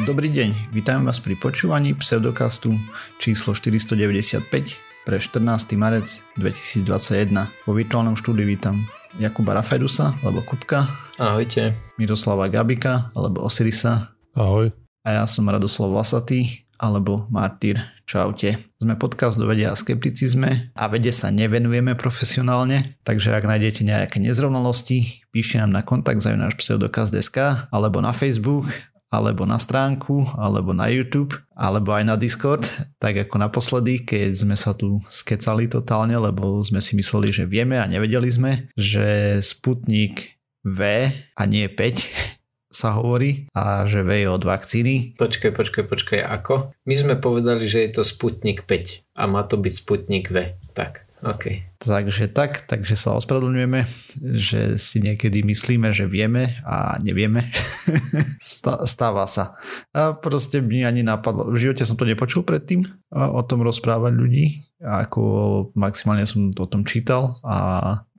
[0.00, 2.72] Dobrý deň, vítam vás pri počúvaní pseudokastu
[3.20, 4.48] číslo 495
[5.04, 5.76] pre 14.
[5.76, 7.28] marec 2021.
[7.68, 8.88] Vo virtuálnom štúdiu vítam
[9.20, 10.88] Jakuba Rafedusa, alebo Kupka.
[11.20, 11.76] Ahojte.
[12.00, 14.16] Miroslava Gabika, alebo Osirisa.
[14.32, 14.72] Ahoj.
[15.04, 17.84] A ja som Radoslav Vlasatý, alebo Martyr.
[18.08, 18.58] Čaute.
[18.82, 24.18] Sme podcast do vedia a skepticizme a vede sa nevenujeme profesionálne, takže ak nájdete nejaké
[24.18, 28.66] nezrovnalosti, píšte nám na kontakt za náš pseudokaz.sk alebo na Facebook
[29.10, 32.62] alebo na stránku, alebo na YouTube, alebo aj na Discord,
[33.02, 37.76] tak ako naposledy, keď sme sa tu skecali totálne, lebo sme si mysleli, že vieme
[37.76, 42.06] a nevedeli sme, že Sputnik V a nie 5
[42.80, 45.18] sa hovorí a že V je od vakcíny.
[45.18, 46.70] Počkaj, počkaj, počkaj, ako?
[46.86, 50.54] My sme povedali, že je to Sputnik 5 a má to byť Sputnik V.
[50.70, 51.10] Tak.
[51.26, 51.69] OK.
[51.80, 53.80] Takže tak, takže sa ospravedlňujeme,
[54.36, 57.48] že si niekedy myslíme, že vieme a nevieme.
[58.84, 59.56] Stáva sa.
[59.96, 62.84] A proste mi ani napadlo, v živote som to nepočul predtým,
[63.16, 65.20] o tom rozprávať ľudí, ako
[65.72, 67.56] maximálne som o tom čítal a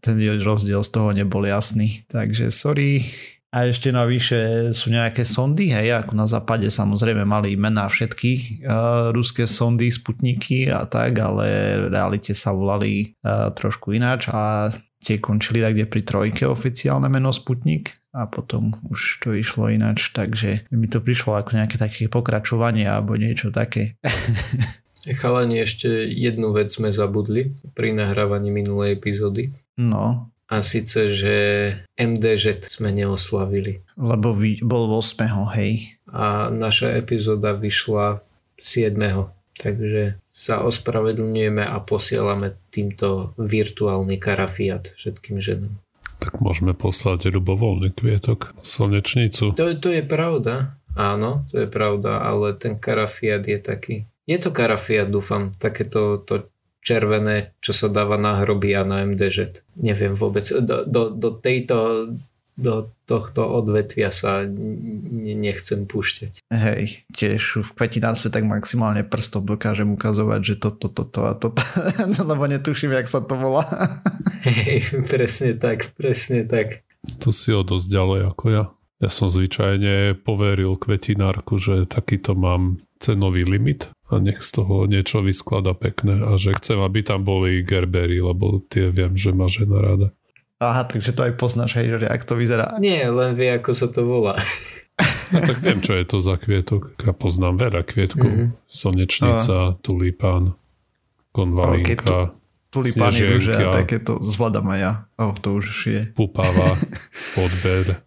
[0.01, 2.01] ten rozdiel z toho nebol jasný.
[2.09, 3.05] Takže sorry,
[3.51, 9.11] a ešte navyše sú nejaké sondy, hej, ako na západe samozrejme mali mená všetky uh,
[9.11, 14.71] ruské sondy, sputniky a tak, ale v realite sa volali uh, trošku ináč a
[15.03, 20.15] tie končili tak kde pri trojke oficiálne meno Sputnik a potom už to išlo ináč,
[20.15, 23.99] takže mi to prišlo ako nejaké také pokračovanie alebo niečo také.
[25.19, 29.51] Chalani, ešte jednu vec sme zabudli pri nahrávaní minulej epizódy.
[29.75, 31.35] No a síce, že
[31.95, 33.87] MDŽ sme neoslavili.
[33.95, 34.35] Lebo
[34.67, 35.55] bol 8.
[35.55, 35.95] hej.
[36.11, 38.19] A naša epizóda vyšla
[38.59, 38.99] 7.
[39.55, 45.79] Takže sa ospravedlňujeme a posielame týmto virtuálny karafiat všetkým ženom.
[46.19, 49.55] Tak môžeme poslať ľubovoľný kvietok, slnečnicu.
[49.55, 53.95] To, to je pravda, áno, to je pravda, ale ten karafiat je taký...
[54.29, 56.50] Je to karafiat, dúfam, takéto to
[56.81, 59.63] červené, čo sa dáva na hroby a na MDŽ.
[59.77, 62.09] Neviem vôbec, do, do, do tejto
[62.61, 66.45] do tohto odvetvia sa nechcem púšťať.
[66.51, 71.63] Hej, tiež v kvetinárstve tak maximálne prstom dokážem ukazovať, že toto, toto to a toto,
[72.29, 73.65] lebo netuším, jak sa to volá.
[74.45, 76.85] Hej, presne tak, presne tak.
[77.17, 78.63] Tu si o dosť ďalej ako ja.
[79.01, 85.25] Ja som zvyčajne poveril kvetinárku, že takýto mám cenový limit a nech z toho niečo
[85.25, 89.81] vysklada pekné a že chcem, aby tam boli gerbery, lebo tie viem, že má žena
[89.81, 90.07] rada.
[90.61, 92.77] Aha, takže to aj poznáš, hej, že ak to vyzerá.
[92.77, 94.37] Nie, len vie, ako sa to volá.
[95.33, 97.01] No tak viem, čo je to za kvietok.
[97.01, 98.29] Ja poznám veľa kvietkov.
[98.29, 98.69] Mm-hmm.
[98.69, 99.77] Slnečnica, Aha.
[99.81, 100.53] tulipán,
[101.33, 102.37] konvalínka, okay,
[102.69, 104.91] tu, tulipány rúže a takéto zvládam aj ja.
[105.17, 106.01] Oh, to už je.
[106.13, 106.77] Pupava,
[107.35, 108.05] podber.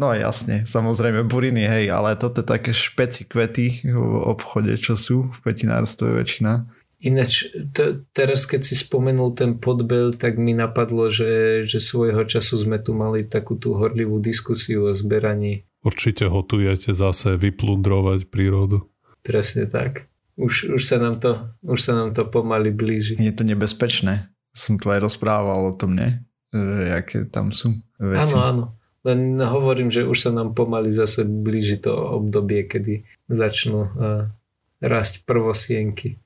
[0.00, 5.28] No jasne, samozrejme buriny, hej, ale toto je také špeci kvety v obchode, čo sú
[5.28, 6.64] v petinárstve väčšina.
[7.02, 12.62] Ináč, to, teraz keď si spomenul ten podbel, tak mi napadlo, že, že svojho času
[12.62, 15.66] sme tu mali takú tú horlivú diskusiu o zberaní.
[15.82, 18.86] Určite hotujete zase vyplundrovať prírodu.
[19.26, 20.06] Presne tak.
[20.38, 23.18] Už, už, sa nám to, už sa nám to pomaly blíži.
[23.18, 24.30] Je to nebezpečné.
[24.54, 26.22] Som tu aj rozprával o tom, ne?
[26.54, 28.38] Že aké tam sú veci.
[28.38, 28.64] Áno, áno.
[29.02, 34.30] Len hovorím, že už sa nám pomaly zase blíži to obdobie, kedy začnú uh,
[34.78, 36.22] rásť prvosienky.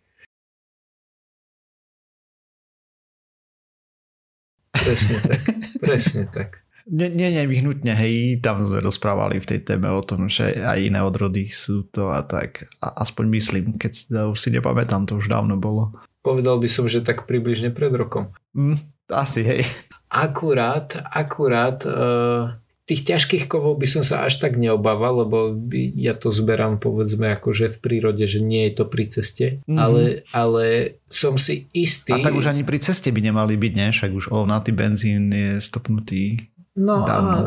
[4.76, 5.40] Presne tak.
[5.84, 6.50] Presne tak.
[6.86, 11.02] Nie, nie, nevyhnutne, hej, tam sme rozprávali v tej téme o tom, že aj iné
[11.02, 12.70] odrody sú to a tak.
[12.78, 15.90] A aspoň myslím, keď si, už si nepamätám, to už dávno bolo.
[16.22, 18.30] Povedal by som, že tak približne pred rokom.
[18.54, 18.78] Mm,
[19.10, 19.66] asi, hej.
[20.06, 22.54] Akurát, akurát uh,
[22.86, 27.66] tých ťažkých kovov by som sa až tak neobával, lebo ja to zberám povedzme akože
[27.74, 29.74] v prírode, že nie je to pri ceste, mm-hmm.
[29.74, 30.64] ale, ale
[31.10, 32.14] som si istý...
[32.14, 33.88] A tak už ani pri ceste by nemali byť, ne?
[33.90, 37.40] Však už ovnatý benzín je stopnutý No, dávno.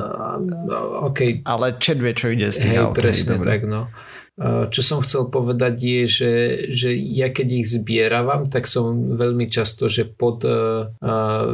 [0.65, 1.37] no okay.
[1.45, 2.97] Ale čet vie, čo ide z tých Hej, aut.
[2.97, 3.85] presne hej, tak, no.
[4.71, 6.33] Čo som chcel povedať je, že,
[6.71, 10.95] že ja keď ich zbieravam, tak som veľmi často, že pod uh,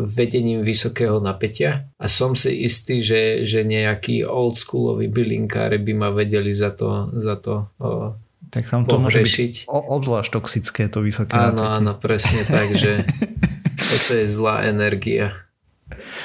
[0.06, 6.54] vedením vysokého napätia a som si istý, že, že nejakí oldschooloví bylinkári by ma vedeli
[6.54, 8.14] za to, za to uh,
[8.54, 11.76] tak tam to môže byť obzvlášť toxické to vysoké Áno, napätie.
[11.76, 13.02] áno, presne tak, že
[13.92, 15.44] toto je zlá energia.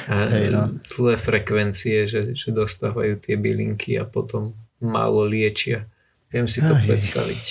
[0.06, 0.62] A Hej, no.
[0.84, 5.90] zlé frekvencie, že, že dostávajú tie bylinky a potom málo liečia.
[6.30, 7.44] Viem si to Aj, predstaviť.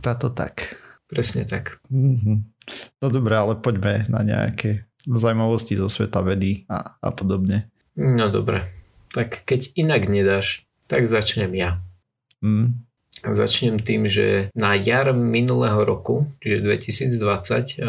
[0.00, 0.80] Táto tak.
[1.06, 1.78] Presne tak.
[1.92, 2.36] Mm-hmm.
[3.04, 7.70] No dobré, ale poďme na nejaké zaujímavosti zo sveta vedy a, a podobne.
[7.94, 8.66] No dobre.
[9.14, 11.78] Tak keď inak nedáš, tak začnem ja.
[12.42, 12.82] Mm.
[13.22, 17.80] Začnem tým, že na jar minulého roku, čiže 2020,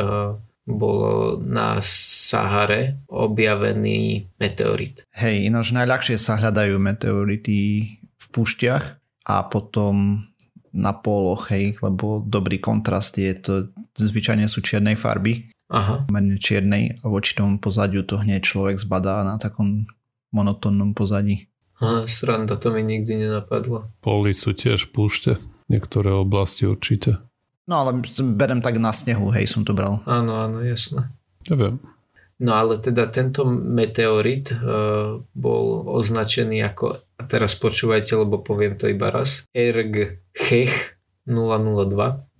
[0.67, 5.07] bolo na Sahare objavený meteorit.
[5.15, 7.59] Hej, ináč najľahšie sa hľadajú meteority
[8.03, 10.23] v púšťach a potom
[10.71, 13.53] na poloch, hej, lebo dobrý kontrast je to,
[13.97, 16.07] zvyčajne sú čiernej farby, Aha.
[16.07, 19.83] merne čiernej a voči tomu pozadiu to hneď človek zbadá na takom
[20.31, 21.51] monotónnom pozadí.
[21.83, 23.91] Ha, sranda, to mi nikdy nenapadlo.
[24.01, 25.37] Poli sú tiež púšte,
[25.67, 27.21] niektoré oblasti určite.
[27.67, 27.99] No ale
[28.33, 29.99] berem tak na snehu, hej, som to bral.
[30.07, 31.11] Áno, áno, jasné.
[31.51, 31.83] Neviem.
[32.37, 38.85] No ale teda tento meteorit uh, bol označený ako, a teraz počúvajte, lebo poviem to
[38.85, 41.97] iba raz, ERG Hech 002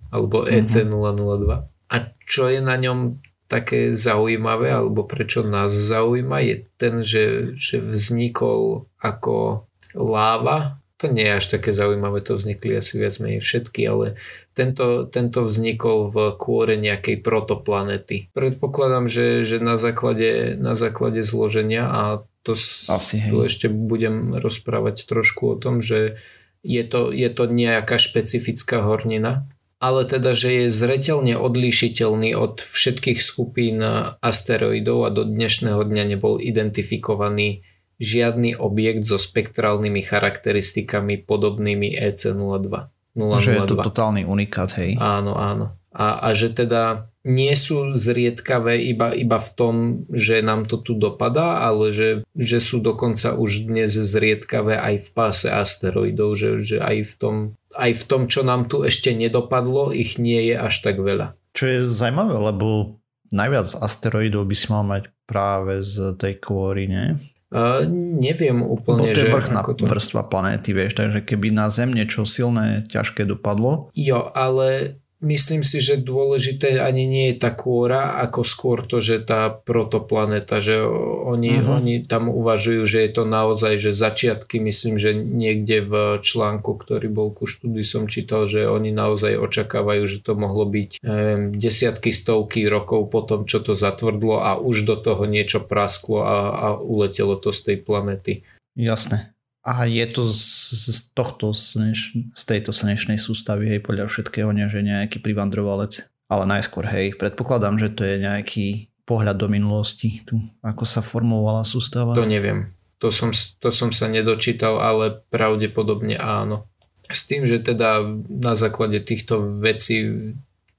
[0.08, 1.50] alebo EC002.
[1.88, 7.80] A čo je na ňom také zaujímavé, alebo prečo nás zaujíma, je ten, že, že
[7.80, 9.64] vznikol ako
[9.96, 10.78] láva.
[11.00, 14.20] To nie je až také zaujímavé, to vznikli asi viac menej všetky, ale
[14.58, 18.26] tento, tento vznikol v kôre nejakej protoplanety.
[18.34, 22.02] Predpokladám, že, že na, základe, na základe zloženia a
[22.42, 22.58] to,
[22.90, 26.18] Asi, tu ešte budem rozprávať trošku o tom, že
[26.66, 29.46] je to, je to nejaká špecifická hornina,
[29.78, 33.78] ale teda, že je zreteľne odlíšiteľný od všetkých skupín
[34.18, 37.62] asteroidov a do dnešného dňa nebol identifikovaný
[38.02, 42.97] žiadny objekt so spektrálnymi charakteristikami podobnými E EC02.
[43.18, 43.42] 002.
[43.42, 44.94] Že je to totálny unikát, hej.
[45.02, 45.74] Áno, áno.
[45.90, 49.74] A, a že teda nie sú zriedkavé iba, iba v tom,
[50.14, 55.08] že nám to tu dopadá, ale že, že sú dokonca už dnes zriedkavé aj v
[55.12, 57.36] páse asteroidov, že, že aj, v tom,
[57.74, 61.34] aj v tom, čo nám tu ešte nedopadlo, ich nie je až tak veľa.
[61.52, 62.96] Čo je zaujímavé, lebo
[63.34, 67.18] najviac asteroidov by si mal mať práve z tej kôry, nie?
[67.48, 67.88] Uh,
[68.20, 69.88] neviem Bo úplne, to je že vrchná ako to...
[69.88, 75.82] vrstva planéty, vieš, takže keby na Zem niečo silné, ťažké dopadlo, Jo, ale myslím si,
[75.82, 80.78] že dôležité ani nie je tá kôra, ako skôr to, že tá protoplaneta, že
[81.26, 81.68] oni, Mhm.
[81.68, 87.10] oni tam uvažujú, že je to naozaj, že začiatky, myslím, že niekde v článku, ktorý
[87.10, 92.14] bol ku štúdiu som čítal, že oni naozaj očakávajú, že to mohlo byť um, desiatky,
[92.14, 96.66] stovky rokov po tom, čo to zatvrdlo a už do toho niečo prasklo a, a
[96.78, 98.46] uletelo to z tej planety.
[98.78, 99.34] jasné.
[99.68, 100.40] A je to z,
[100.88, 106.08] z tohto z tejto slnečnej sústavy, hej, podľa všetkého, nie, že nejaký privandrovalec.
[106.32, 108.66] Ale najskôr, hej, predpokladám, že to je nejaký
[109.04, 112.16] pohľad do minulosti, tu, ako sa formovala sústava.
[112.16, 112.72] To neviem.
[113.04, 116.68] To som, to som sa nedočítal, ale pravdepodobne áno.
[117.08, 120.04] S tým, že teda na základe týchto vecí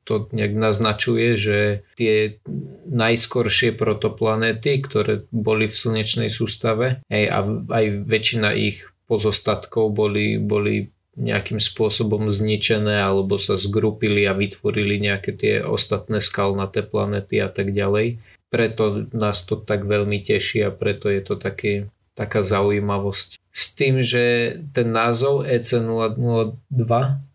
[0.09, 1.59] to nejak naznačuje, že
[1.93, 2.41] tie
[2.89, 7.39] najskoršie protoplanéty, ktoré boli v slnečnej sústave, aj, a
[7.69, 10.89] aj väčšina ich pozostatkov boli, boli
[11.19, 17.75] nejakým spôsobom zničené alebo sa zgrupili a vytvorili nejaké tie ostatné skalnaté planety a tak
[17.75, 18.17] ďalej.
[18.49, 23.37] Preto nás to tak veľmi teší a preto je to také, taká zaujímavosť.
[23.53, 26.89] S tým, že ten názov E EC002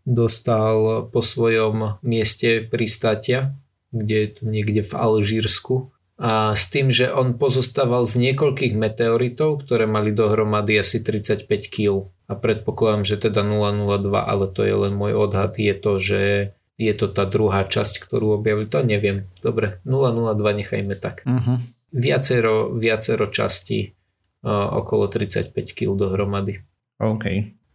[0.05, 3.57] dostal po svojom mieste pristátia,
[3.91, 5.75] kde je to niekde v Alžírsku.
[6.15, 12.07] A s tým, že on pozostával z niekoľkých meteoritov, ktoré mali dohromady asi 35 kg.
[12.31, 16.23] A predpokladám, že teda 002, ale to je len môj odhad, je to, že
[16.79, 18.67] je to tá druhá časť, ktorú objavili.
[18.71, 19.31] To neviem.
[19.43, 21.23] Dobre, 002 nechajme tak.
[21.27, 21.59] Uh-huh.
[21.95, 23.95] Viacero, viacero častí,
[24.43, 26.63] uh, okolo 35 kg dohromady.
[26.99, 27.25] OK.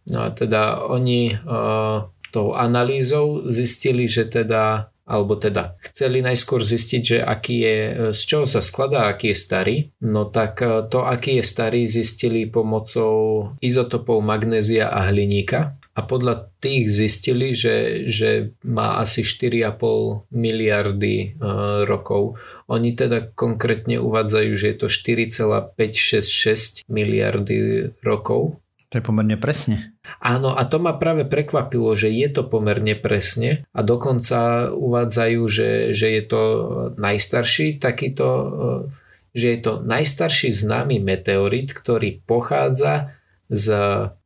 [0.08, 7.02] No a teda oni uh, tou analýzou zistili, že teda alebo teda chceli najskôr zistiť,
[7.02, 7.76] že aký je,
[8.14, 9.90] z čoho sa skladá, aký je starý.
[10.06, 15.74] No tak uh, to, aký je starý, zistili pomocou izotopov magnézia a hliníka.
[15.98, 22.38] A podľa tých zistili, že, že má asi 4,5 miliardy uh, rokov.
[22.70, 28.62] Oni teda konkrétne uvádzajú, že je to 4,566 miliardy rokov.
[28.94, 29.89] To je pomerne presne.
[30.20, 35.70] Áno, a to ma práve prekvapilo, že je to pomerne presne a dokonca uvádzajú, že,
[35.92, 36.42] že je to
[36.96, 38.28] najstarší takýto,
[39.36, 43.16] že je to najstarší známy meteorit, ktorý pochádza
[43.50, 43.66] z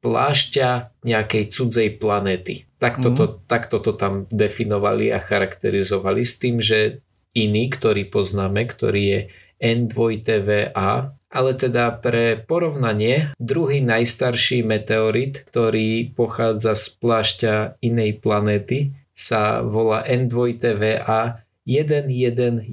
[0.05, 2.69] plášťa nejakej cudzej planéty.
[2.77, 3.35] Takto to, mm.
[3.49, 7.01] takto to tam definovali a charakterizovali s tým, že
[7.33, 9.21] iný, ktorý poznáme, ktorý je
[9.65, 19.67] N2TVA, ale teda pre porovnanie, druhý najstarší meteorit, ktorý pochádza z plášťa inej planéty, sa
[19.67, 22.71] volá N2TVA 11119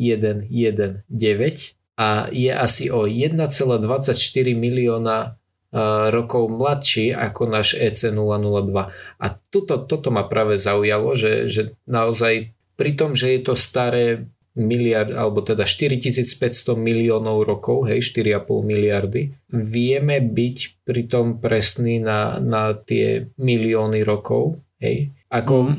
[1.97, 4.13] a je asi o 1,24
[4.57, 5.41] milióna
[6.11, 8.75] rokov mladší ako náš e EC002.
[9.15, 14.27] A tuto, toto ma práve zaujalo, že, že naozaj pri tom, že je to staré
[14.55, 22.75] miliard, alebo teda 4500 miliónov rokov, hej, 4,5 miliardy, vieme byť pritom presný na, na
[22.75, 25.15] tie milióny rokov, hej.
[25.31, 25.75] Ako mm.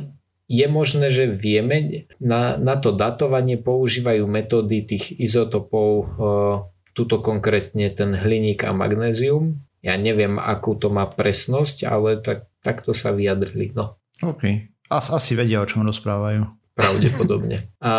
[0.49, 6.65] je možné, že vieme, na, na to datovanie používajú metódy tých izotopov, uh,
[6.97, 9.61] tuto konkrétne ten hliník a magnézium.
[9.85, 13.75] Ja neviem, akú to má presnosť, ale tak, takto sa vyjadrili.
[13.77, 14.01] No.
[14.25, 14.71] OK.
[14.93, 17.69] As, asi vedia, o čom rozprávajú pravdepodobne.
[17.79, 17.95] A, a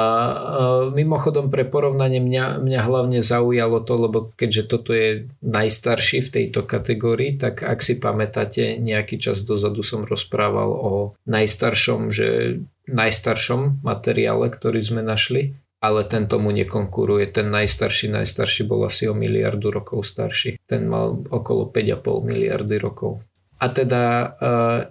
[0.92, 6.66] mimochodom pre porovnanie mňa, mňa hlavne zaujalo to, lebo keďže toto je najstarší v tejto
[6.66, 10.92] kategórii, tak ak si pamätáte, nejaký čas dozadu som rozprával o
[11.30, 17.36] najstaršom, že najstaršom materiále, ktorý sme našli, ale ten tomu nekonkuruje.
[17.36, 20.56] Ten najstarší, najstarší bol asi o miliardu rokov starší.
[20.64, 23.20] Ten mal okolo 5,5 miliardy rokov.
[23.64, 24.28] A teda eh,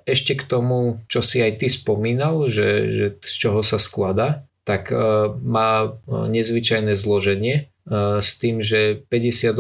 [0.09, 4.89] ešte k tomu, čo si aj ty spomínal, že, že z čoho sa skladá, tak
[4.89, 4.97] eh,
[5.45, 7.69] má eh, nezvyčajné zloženie
[8.23, 9.59] s tým, že 58%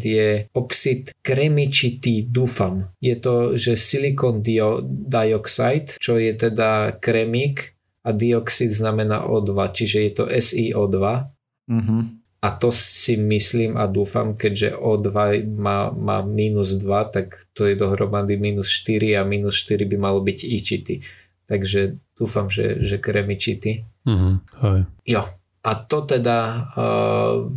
[0.00, 2.88] je oxid kremičitý, dúfam.
[2.96, 7.76] Je to, že silicon dioxide, čo je teda kremík
[8.08, 10.96] a dioxid znamená O2, čiže je to SiO2.
[11.68, 12.00] Mm-hmm.
[12.46, 17.74] A to si myslím a dúfam, keďže O2 má, má minus 2, tak to je
[17.74, 21.02] dohromady minus 4 a minus 4 by malo byť ičity.
[21.50, 23.82] Takže dúfam, že, že kremičity.
[24.06, 24.34] Mm-hmm.
[25.10, 25.26] Jo.
[25.66, 26.38] A to teda
[26.78, 27.50] uh,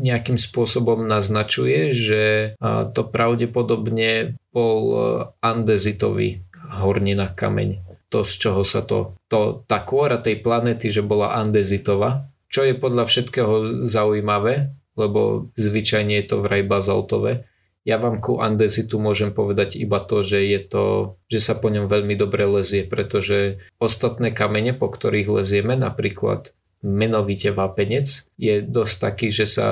[0.00, 2.24] nejakým spôsobom naznačuje, že
[2.56, 5.00] uh, to pravdepodobne bol uh,
[5.44, 6.40] andezitový
[6.80, 7.84] hornina kameň.
[8.08, 12.78] To, z čoho sa to, to tá kôra tej planety, že bola andezitová, čo je
[12.78, 17.50] podľa všetkého zaujímavé, lebo zvyčajne je to vraj bazaltové.
[17.82, 20.84] Ja vám ku andezitu môžem povedať iba to, že je to,
[21.26, 27.50] že sa po ňom veľmi dobre lezie, pretože ostatné kamene, po ktorých lezieme, napríklad menovite
[27.50, 29.68] vápenec, je dosť taký, že sa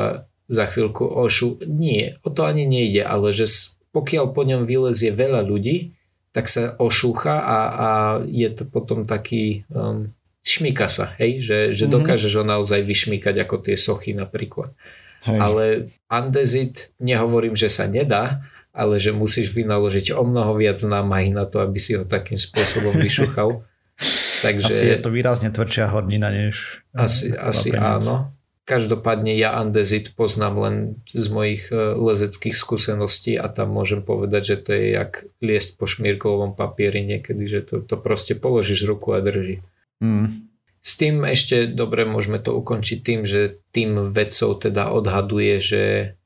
[0.51, 1.63] za chvíľku ošu...
[1.65, 3.49] Nie, o to ani nejde, ale že
[3.95, 5.95] pokiaľ po ňom vylezie veľa ľudí,
[6.35, 7.89] tak sa ošúcha a, a
[8.27, 10.13] je to potom taký um,
[10.43, 11.95] šmíka sa, hej, že, že mm-hmm.
[12.03, 14.75] dokážeš ho naozaj vyšmíkať ako tie sochy napríklad.
[15.23, 15.39] Hej.
[15.39, 15.65] Ale
[16.11, 18.43] andezit, nehovorím, že sa nedá,
[18.75, 22.97] ale že musíš vynaložiť o mnoho viac námahy na to, aby si ho takým spôsobom
[22.99, 23.63] vyšuchal.
[24.45, 28.35] Takže, asi je to výrazne tvrdšia hornina než Asi, asi áno.
[28.63, 30.77] Každopádne ja andezit poznám len
[31.11, 35.91] z mojich e, lezeckých skúseností a tam môžem povedať, že to je jak liest po
[35.91, 39.63] šmírkovom papieri niekedy, že to, to proste položíš ruku a drží.
[40.03, 40.51] Mm.
[40.83, 45.83] S tým ešte dobre môžeme to ukončiť tým, že tým vedcov teda odhaduje, že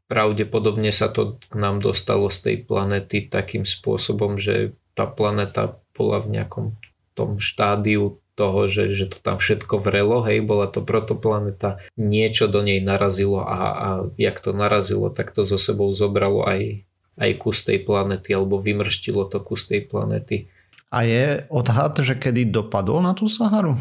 [0.09, 6.25] pravdepodobne sa to k nám dostalo z tej planety takým spôsobom, že tá planeta bola
[6.25, 6.67] v nejakom
[7.13, 12.61] tom štádiu toho, že, že to tam všetko vrelo, hej, bola to protoplaneta, niečo do
[12.61, 13.89] nej narazilo a, a
[14.21, 16.85] jak to narazilo, tak to zo sebou zobralo aj,
[17.17, 20.53] aj kus tej planety, alebo vymrštilo to kus tej planety.
[20.97, 23.77] A je odhad, že kedy dopadol na tú Saharu?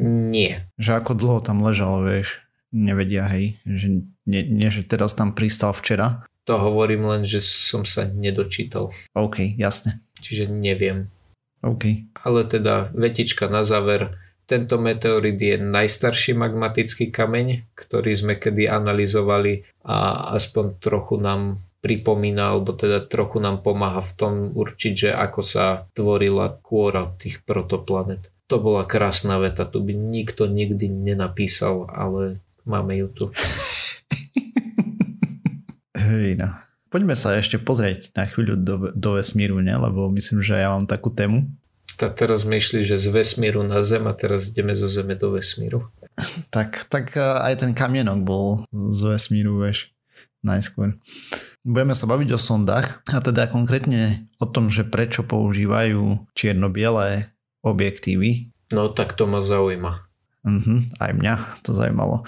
[0.00, 0.72] Nie.
[0.80, 2.40] Že ako dlho tam ležal, vieš?
[2.72, 3.60] Nevedia, hej?
[3.68, 6.24] Že nie, nie, že teraz tam pristal včera?
[6.48, 8.88] To hovorím len, že som sa nedočítal.
[9.12, 10.00] OK, jasne.
[10.24, 11.12] Čiže neviem.
[11.60, 12.08] OK.
[12.24, 14.16] Ale teda vetička na záver.
[14.48, 22.50] Tento meteorit je najstarší magmatický kameň, ktorý sme kedy analyzovali a aspoň trochu nám pripomína,
[22.50, 28.26] alebo teda trochu nám pomáha v tom určiť, že ako sa tvorila kôra tých protoplanet.
[28.50, 33.24] To bola krásna veta, tu by nikto nikdy nenapísal, ale máme ju tu.
[35.94, 36.50] Hej no.
[36.90, 39.74] Poďme sa ešte pozrieť na chvíľu do, do vesmíru, ne?
[39.74, 41.46] lebo myslím, že ja mám takú tému.
[41.98, 45.90] Tak teraz myšli, že z vesmíru na Zem a teraz ideme zo Zeme do vesmíru.
[46.54, 49.90] tak, tak eh, aj ten kamienok bol z vesmíru, vieš,
[50.46, 50.94] najskôr.
[51.66, 57.34] Budeme sa baviť o sondách a teda konkrétne o tom, že prečo používajú čierno-bielé
[57.66, 58.54] objektívy.
[58.70, 60.06] No tak to ma zaujíma.
[60.46, 61.34] Uh-huh, aj mňa
[61.66, 62.22] to zaujímalo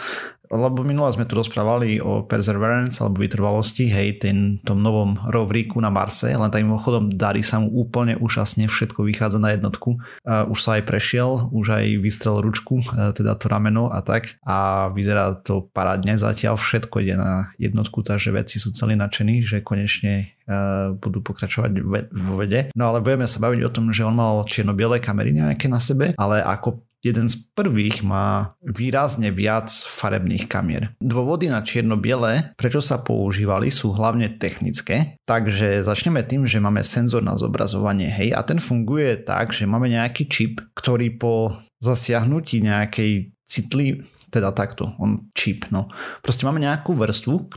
[0.49, 5.93] lebo minule sme tu rozprávali o Perseverance alebo vytrvalosti, hej, ten, tom novom rovríku na
[5.93, 10.01] Marse, len tak mimochodom darí sa mu úplne úžasne, všetko vychádza na jednotku.
[10.25, 14.41] Uh, už sa aj prešiel, už aj vystrel ručku, uh, teda to rameno a tak
[14.45, 19.61] a vyzerá to parádne zatiaľ, všetko ide na jednotku, takže vedci sú celí nadšení, že
[19.61, 21.71] konečne uh, budú pokračovať
[22.09, 22.73] vo vede.
[22.73, 26.17] No ale budeme sa baviť o tom, že on mal čierno-biele kamery nejaké na sebe,
[26.17, 30.95] ale ako jeden z prvých má výrazne viac farebných kamier.
[30.99, 35.21] Dôvody na čierno-biele, prečo sa používali, sú hlavne technické.
[35.27, 39.91] Takže začneme tým, že máme senzor na zobrazovanie, hej, a ten funguje tak, že máme
[39.91, 45.89] nejaký čip, ktorý po zasiahnutí nejakej citli, teda takto, on čip, no.
[46.21, 47.49] Proste máme nejakú vrstvu,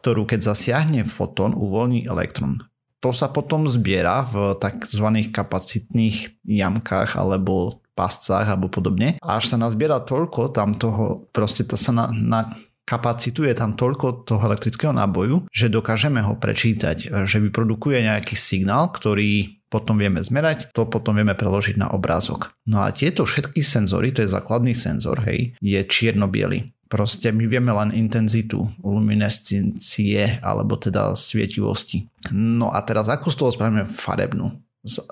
[0.00, 2.62] ktorú keď zasiahne fotón, uvoľní elektrón.
[3.00, 5.32] To sa potom zbiera v tzv.
[5.32, 9.20] kapacitných jamkách alebo pascách alebo podobne.
[9.20, 12.48] A až sa nazbiera toľko tam toho, proste to sa na, na
[12.88, 18.90] kapacitu je tam toľko toho elektrického náboju, že dokážeme ho prečítať, že vyprodukuje nejaký signál,
[18.90, 22.50] ktorý potom vieme zmerať, to potom vieme preložiť na obrázok.
[22.66, 26.74] No a tieto všetky senzory, to je základný senzor, hej, je čierno-biely.
[26.90, 32.10] Proste my vieme len intenzitu luminescencie alebo teda svietivosti.
[32.34, 34.58] No a teraz ako z toho spravíme farebnú?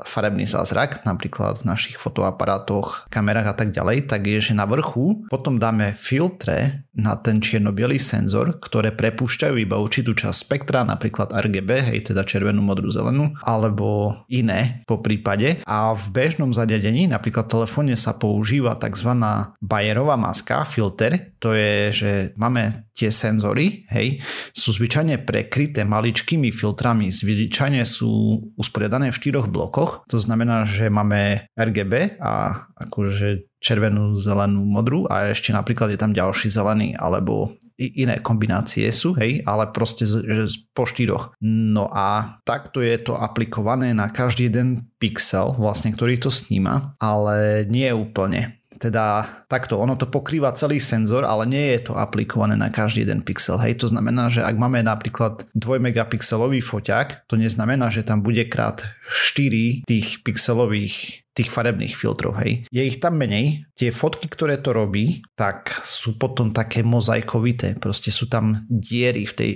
[0.08, 5.28] Farebný zázrak, napríklad v našich fotoaparátoch, kamerách a tak ďalej, tak je, že na vrchu
[5.28, 11.94] potom dáme filtre na ten čierno senzor, ktoré prepúšťajú iba určitú časť spektra, napríklad RGB,
[11.94, 15.62] hej, teda červenú, modrú, zelenú, alebo iné po prípade.
[15.62, 19.14] A v bežnom zariadení, napríklad v telefóne sa používa tzv.
[19.62, 24.18] Bayerová maska, filter, to je, že máme tie senzory, hej,
[24.50, 31.46] sú zvyčajne prekryté maličkými filtrami, zvyčajne sú usporiadané v štyroch blokoch, to znamená, že máme
[31.54, 38.18] RGB a akože červenú, zelenú, modrú a ešte napríklad je tam ďalší zelený alebo iné
[38.18, 41.34] kombinácie sú, hej, ale proste že po štyroch.
[41.42, 47.66] No a takto je to aplikované na každý jeden pixel, vlastne, ktorý to sníma, ale
[47.70, 52.70] nie úplne teda takto, ono to pokrýva celý senzor, ale nie je to aplikované na
[52.70, 53.58] každý jeden pixel.
[53.58, 58.46] Hej, to znamená, že ak máme napríklad 2 megapixelový foťák, to neznamená, že tam bude
[58.46, 58.86] krát
[59.34, 62.66] 4 tých pixelových tých farebných filtrov, hej.
[62.74, 68.10] Je ich tam menej, tie fotky, ktoré to robí, tak sú potom také mozaikovité, proste
[68.10, 69.50] sú tam diery v tej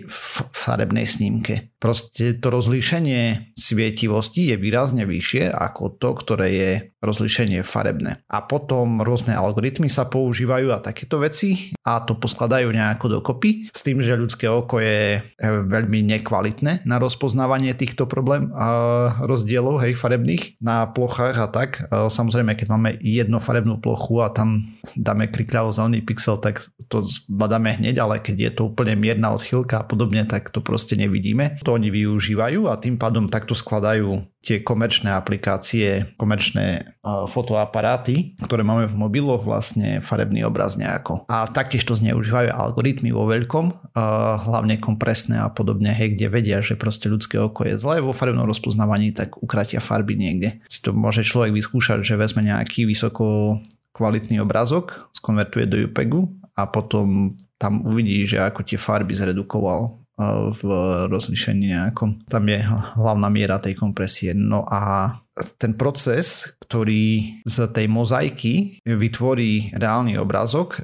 [0.55, 1.75] farebnej snímke.
[1.83, 8.23] Proste to rozlíšenie svietivosti je výrazne vyššie ako to, ktoré je rozlíšenie farebné.
[8.31, 13.83] A potom rôzne algoritmy sa používajú a takéto veci a to poskladajú nejako dokopy s
[13.83, 15.21] tým, že ľudské oko je e,
[15.67, 21.89] veľmi nekvalitné na rozpoznávanie týchto problém a rozdielov hej, farebných na plochách a tak tak
[21.89, 26.61] samozrejme, keď máme jednu farebnú plochu a tam dáme krikľavo zelený pixel, tak
[26.93, 30.99] to zbadáme hneď, ale keď je to úplne mierna odchylka a podobne, tak to proste
[31.01, 31.57] nevidíme.
[31.65, 36.99] To oni využívajú a tým pádom takto skladajú tie komerčné aplikácie, komerčné
[37.31, 41.31] fotoaparáty, ktoré máme v mobiloch, vlastne farebný obraz nejako.
[41.31, 43.95] A taktiež to zneužívajú algoritmy vo veľkom,
[44.43, 48.43] hlavne kompresné a podobne, hej, kde vedia, že proste ľudské oko je zlé vo farebnom
[48.51, 50.59] rozpoznávaní, tak ukratia farby niekde.
[50.67, 56.69] Si to môže človek vyskúšať, že vezme nejaký vysoko kvalitný obrazok, skonvertuje do JPEGu a
[56.69, 60.03] potom tam uvidí, že ako tie farby zredukoval
[60.53, 60.63] v
[61.09, 62.29] rozlišení nejakom.
[62.29, 62.61] Tam je
[63.01, 64.37] hlavná miera tej kompresie.
[64.37, 65.17] No a
[65.57, 70.81] ten proces, ktorý z tej mozaiky vytvorí reálny obrázok, e,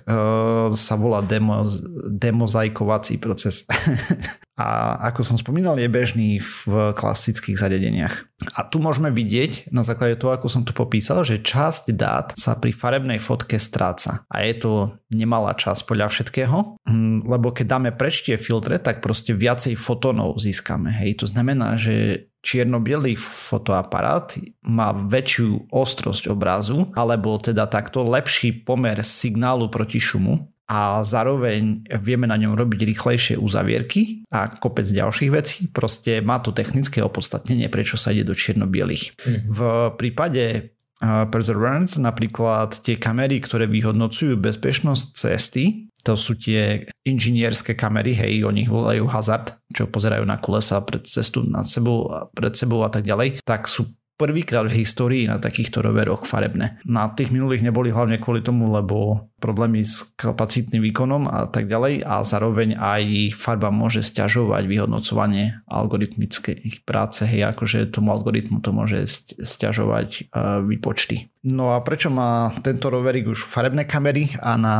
[0.72, 1.68] sa volá demo,
[2.08, 3.68] demozaikovací proces.
[4.58, 8.26] a ako som spomínal, je bežný v klasických zariadeniach.
[8.58, 12.58] A tu môžeme vidieť, na základe toho, ako som to popísal, že časť dát sa
[12.58, 14.26] pri farebnej fotke stráca.
[14.26, 14.72] A je to
[15.14, 20.42] nemalá časť podľa všetkého, hm, lebo keď dáme preč tie filtre, tak proste viacej fotónov
[20.42, 20.90] získame.
[20.90, 24.34] Hej, to znamená, že čierno-bielý fotoaparát
[24.66, 32.28] má väčšiu ostrosť obrazu, alebo teda takto lepší pomer signálu proti šumu a zároveň vieme
[32.28, 35.58] na ňom robiť rýchlejšie uzavierky a kopec ďalších vecí.
[35.72, 39.16] Proste má to technické opodstatnenie, prečo sa ide do čierno-bielých.
[39.16, 39.40] Mm.
[39.48, 39.60] V
[39.96, 48.42] prípade Perseverance napríklad tie kamery, ktoré vyhodnocujú bezpečnosť cesty, to sú tie inžinierské kamery, hej,
[48.42, 53.06] oni volajú hazard, čo pozerajú na kolesa pred cestu nad sebou, pred sebou a tak
[53.06, 53.86] ďalej, tak sú
[54.18, 56.82] prvýkrát v histórii na takýchto roveroch farebné.
[56.82, 62.02] Na tých minulých neboli hlavne kvôli tomu, lebo problémy s kapacitným výkonom a tak ďalej
[62.02, 69.06] a zároveň aj farba môže stiažovať vyhodnocovanie algoritmickej práce, hej, akože tomu algoritmu to môže
[69.38, 70.34] stiažovať
[70.66, 71.30] výpočty.
[71.46, 74.74] No a prečo má tento roverik už farebné kamery a na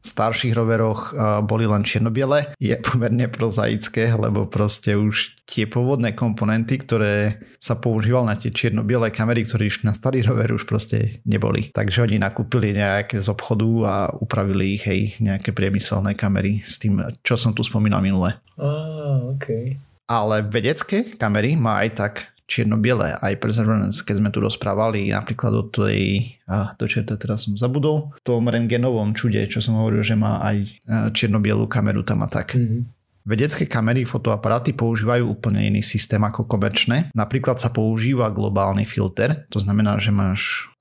[0.00, 1.12] starších roveroch
[1.44, 8.24] boli len čiernobiele, je pomerne prozaické, lebo proste už tie pôvodné komponenty, ktoré sa používal
[8.24, 11.68] na tie čierno-biele kamery, ktoré išli na starý rover, už proste neboli.
[11.74, 17.02] Takže oni nakúpili nejaké z obchodu a upravili ich, hej, nejaké priemyselné kamery s tým,
[17.20, 18.40] čo som tu spomínal minule.
[18.56, 19.76] Ah, okay.
[20.08, 22.14] Ale vedecké kamery má aj tak
[22.50, 27.54] čierno-biele aj Perseverance, keď sme tu rozprávali napríklad o tej, a to čo teraz som
[27.54, 30.82] zabudol, tom rengenovom čude, čo som hovoril, že má aj
[31.14, 32.58] čierno-bielú kameru tam a tak.
[32.58, 32.98] Mm-hmm.
[33.20, 37.12] Vedecké kamery, fotoaparáty používajú úplne iný systém ako komerčné.
[37.14, 40.72] Napríklad sa používa globálny filter, to znamená, že máš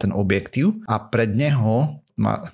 [0.00, 2.00] ten objektív a pred neho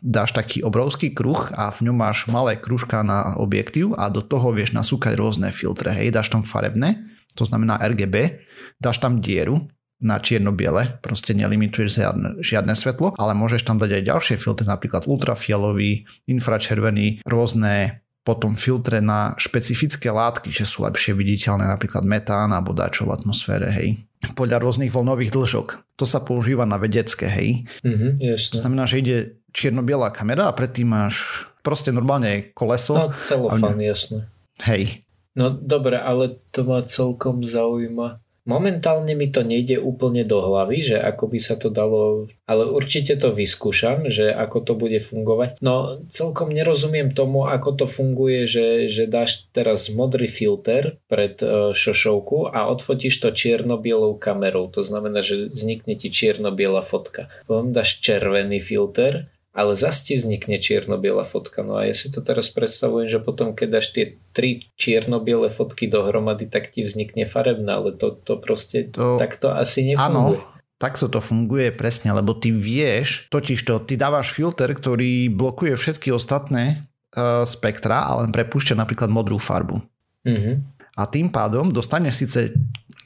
[0.01, 4.53] dáš taký obrovský kruh a v ňom máš malé kružka na objektív a do toho
[4.53, 5.93] vieš nasúkať rôzne filtre.
[5.93, 7.05] Hej, dáš tam farebné,
[7.35, 8.41] to znamená RGB,
[8.81, 9.67] dáš tam dieru,
[10.05, 15.09] na čierno-biele, proste nelimituješ žiadne, žiadne svetlo, ale môžeš tam dať aj ďalšie filtre, napríklad
[15.09, 22.73] ultrafialový, infračervený, rôzne potom filtre na špecifické látky, že sú lepšie viditeľné, napríklad metán alebo
[22.73, 24.01] dačo v atmosfére, hej.
[24.33, 25.69] Podľa rôznych voľnových dĺžok.
[26.01, 27.69] To sa používa na vedecké, hej.
[27.85, 28.53] Mm-hmm, jasne.
[28.57, 29.17] To znamená, že ide
[29.53, 32.97] čierno-biela kamera a predtým máš proste normálne koleso.
[32.97, 34.33] No, celofán, jasne.
[34.65, 35.04] Hej.
[35.35, 38.23] No dobre, ale to ma celkom zaujíma.
[38.45, 43.17] Momentálne mi to nejde úplne do hlavy, že ako by sa to dalo, ale určite
[43.17, 45.57] to vyskúšam, že ako to bude fungovať.
[45.65, 51.73] No celkom nerozumiem tomu, ako to funguje, že, že dáš teraz modrý filter pred uh,
[51.73, 54.69] šošovku a odfotíš to čierno-bielou kamerou.
[54.77, 57.33] To znamená, že vznikne ti čierno-biela fotka.
[57.49, 61.63] Potom dáš červený filter ale zase ti vznikne čierno-biela fotka.
[61.63, 65.87] No a ja si to teraz predstavujem, že potom keď dáš tie tri čierno-biele fotky
[65.87, 70.43] dohromady, tak ti vznikne farebná, ale to, to proste to, takto asi nefunguje.
[70.43, 70.43] Áno,
[70.83, 76.11] takto to funguje presne, lebo ty vieš, totiž to, ty dávaš filter, ktorý blokuje všetky
[76.11, 76.83] ostatné
[77.15, 79.79] uh, spektra a len prepúšťa napríklad modrú farbu.
[80.27, 80.55] Mm-hmm.
[80.99, 82.41] A tým pádom dostaneš síce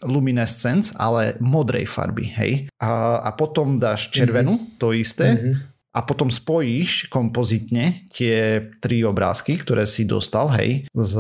[0.01, 2.53] luminescence, ale modrej farby, hej.
[2.81, 4.77] A, a potom dáš červenú, mm-hmm.
[4.81, 11.13] to isté, mm-hmm a potom spojíš kompozitne tie tri obrázky, ktoré si dostal, hej, z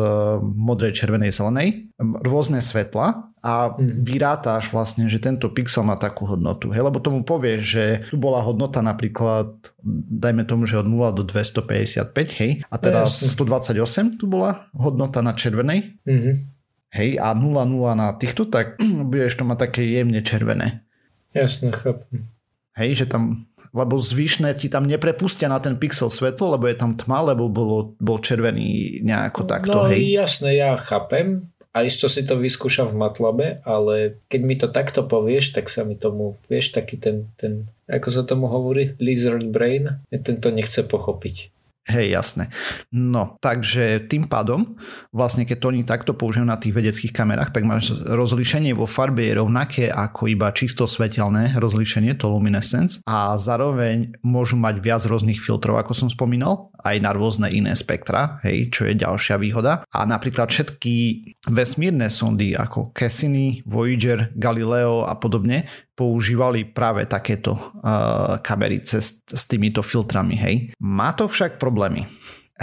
[0.54, 4.06] modrej, červenej, zelenej, rôzne svetla a mhm.
[4.06, 6.70] vyrátáš vlastne, že tento pixel má takú hodnotu.
[6.70, 9.50] Hej, lebo tomu povieš, že tu bola hodnota napríklad,
[10.14, 15.26] dajme tomu, že od 0 do 255, hej, a teraz no, 128 tu bola hodnota
[15.26, 16.34] na červenej, mm-hmm.
[16.94, 17.66] hej, a 0,0
[17.98, 18.78] na týchto, tak
[19.10, 20.86] budeš to mať také jemne červené.
[21.34, 22.30] Jasne, chápem.
[22.78, 26.96] Hej, že tam lebo zvyšné ti tam neprepustia na ten pixel svetlo, lebo je tam
[26.96, 30.14] tma, lebo bolo, bol červený nejako takto, no, hej.
[30.14, 35.04] jasné, ja chápem a isto si to vyskúšam v Matlabe, ale keď mi to takto
[35.04, 40.00] povieš, tak sa mi tomu, vieš, taký ten, ten ako sa tomu hovorí, lizard brain,
[40.11, 41.52] ten to nechce pochopiť.
[41.88, 42.44] Hej, jasné.
[42.92, 44.77] No, takže tým pádom,
[45.09, 49.24] vlastne keď to oni takto použijú na tých vedeckých kamerách, tak máš rozlíšenie vo farbe
[49.24, 55.40] je rovnaké ako iba čisto svetelné rozlíšenie, to luminescence a zároveň môžu mať viac rôznych
[55.40, 59.81] filtrov, ako som spomínal, aj na rôzne iné spektra, hej, čo je ďalšia výhoda.
[59.88, 68.38] A napríklad všetky vesmírne sondy ako Cassini, Voyager, Galileo a podobne používali práve takéto uh,
[68.38, 70.54] kamery cez, s týmito filtrami, hej.
[70.78, 72.06] Má to však problémy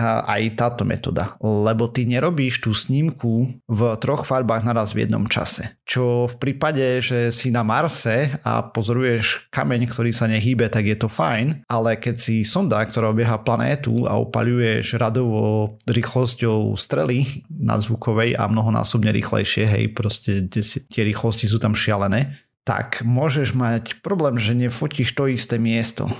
[0.04, 5.80] aj táto metóda, lebo ty nerobíš tú snímku v troch farbách naraz v jednom čase.
[5.88, 11.00] Čo v prípade, že si na Marse a pozoruješ kameň, ktorý sa nehýbe, tak je
[11.00, 18.36] to fajn, ale keď si sonda, ktorá obieha planétu a opaľuješ radovo rýchlosťou strely nadzvukovej
[18.36, 20.43] a mnohonásobne rýchlejšie, hej, proste
[20.91, 26.13] tie rýchlosti sú tam šialené, tak môžeš mať problém, že nefotíš to isté miesto e,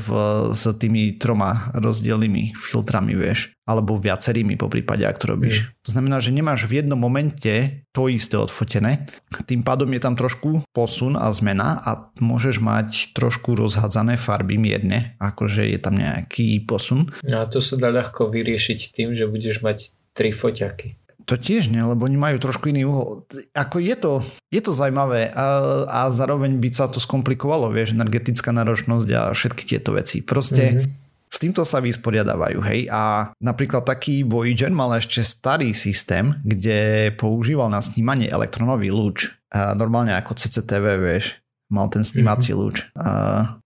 [0.00, 0.08] v,
[0.56, 5.56] s tými troma rozdielnymi filtrami, vieš, alebo viacerými po prípade, ak to robíš.
[5.60, 5.66] Mm.
[5.84, 9.04] To znamená, že nemáš v jednom momente to isté odfotené,
[9.44, 15.20] tým pádom je tam trošku posun a zmena a môžeš mať trošku rozhadzané farby mierne,
[15.20, 17.12] akože je tam nejaký posun.
[17.20, 21.03] No a to sa dá ľahko vyriešiť tým, že budeš mať tri foťaky.
[21.24, 23.24] To tiež nie, lebo oni majú trošku iný uhol.
[23.56, 24.12] Ako je to,
[24.52, 25.44] je to zaujímavé a,
[25.88, 30.20] a zároveň by sa to skomplikovalo, vieš, energetická náročnosť a všetky tieto veci.
[30.20, 30.86] Proste mm-hmm.
[31.32, 32.92] s týmto sa vysporiadávajú, hej.
[32.92, 39.32] A napríklad taký Voyager mal ešte starý systém, kde používal na snímanie elektronový lúč.
[39.48, 41.40] A normálne ako CCTV, vieš
[41.72, 42.62] mal ten snímací mm-hmm.
[42.62, 42.76] lúč.
[42.94, 43.10] A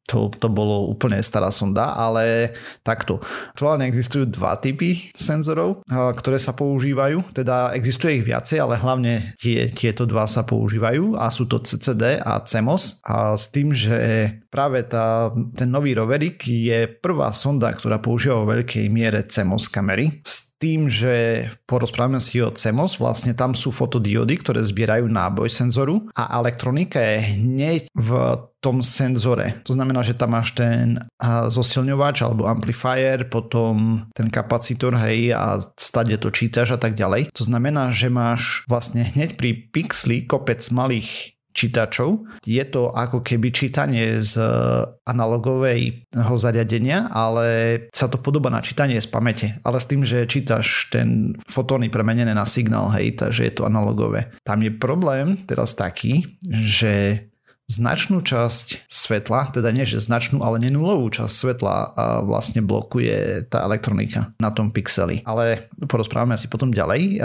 [0.09, 3.21] to, to bolo úplne stará sonda, ale takto.
[3.53, 9.68] Aktuálne existujú dva typy senzorov, ktoré sa používajú, teda existuje ich viacej, ale hlavne tie,
[9.68, 14.01] tieto dva sa používajú a sú to CCD a CMOS a s tým, že
[14.49, 20.25] práve tá, ten nový roverik je prvá sonda, ktorá používa vo veľkej miere CMOS kamery.
[20.25, 26.03] S tým, že porozprávame si o CMOS, vlastne tam sú fotodiody, ktoré zbierajú náboj senzoru
[26.18, 28.11] a elektronika je hneď v
[28.59, 29.62] tom senzore.
[29.62, 36.18] To znamená, že tam máš ten zosilňovač alebo amplifier, potom ten kapacitor, hej, a stade
[36.18, 37.31] to čítaš a tak ďalej.
[37.38, 42.38] To znamená, že máš vlastne hneď pri pixli kopec malých čítačov.
[42.47, 44.38] Je to ako keby čítanie z
[45.03, 47.47] analogového zariadenia, ale
[47.90, 49.59] sa to podoba na čítanie z pamäte.
[49.66, 54.31] Ale s tým, že čítaš ten fotóny premenené na signál, hej, takže je to analogové.
[54.47, 57.27] Tam je problém teraz taký, že
[57.68, 63.62] značnú časť svetla, teda nie že značnú, ale nenulovú časť svetla a vlastne blokuje tá
[63.68, 65.20] elektronika na tom pixeli.
[65.28, 67.20] Ale porozprávame si potom ďalej.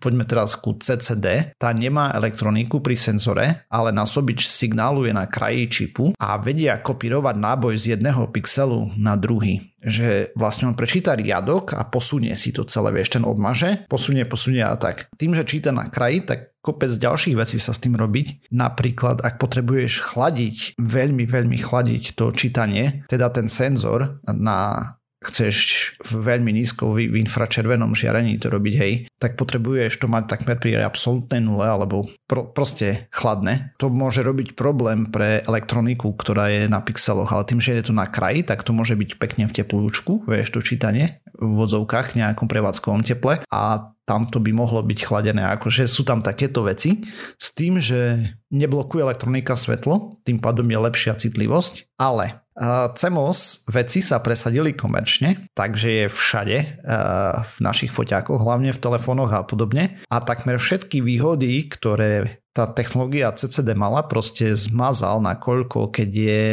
[0.00, 1.52] Poďme teraz ku CCD.
[1.60, 7.36] Tá nemá elektroniku pri senzore, ale násobič signálu je na kraji čipu a vedia kopírovať
[7.36, 12.64] náboj z jedného pixelu na druhý že vlastne on prečíta riadok a posunie si to
[12.64, 15.12] celé, vieš, ten odmaže, posunie, posunie a tak.
[15.20, 18.50] Tým, že číta na kraji, tak kopec ďalších vecí sa s tým robiť.
[18.50, 24.95] Napríklad, ak potrebuješ chladiť, veľmi, veľmi chladiť to čítanie, teda ten senzor na
[25.26, 25.56] chceš
[26.00, 30.80] v veľmi nízko v infračervenom žiarení to robiť, hej, tak potrebuješ to mať takmer pri
[30.80, 33.74] absolútnej nule alebo pro, proste chladné.
[33.82, 37.94] To môže robiť problém pre elektroniku, ktorá je na pixeloch, ale tým, že je to
[37.96, 42.48] na kraji, tak to môže byť pekne v teplúčku, vieš, to čítanie v vodzovkách nejakom
[42.48, 43.62] prevádzkovom teple a
[44.08, 45.44] tamto by mohlo byť chladené.
[45.52, 47.04] Akože sú tam takéto veci
[47.36, 52.45] s tým, že neblokuje elektronika svetlo, tým pádom je lepšia citlivosť, ale
[52.96, 56.56] CMOS veci sa presadili komerčne, takže je všade
[57.44, 60.00] v našich foťákoch, hlavne v telefónoch a podobne.
[60.08, 66.44] A takmer všetky výhody, ktoré tá technológia CCD mala, proste zmazal, nakoľko keď je